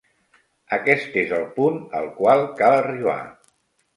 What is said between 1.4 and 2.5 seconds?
el punt al qual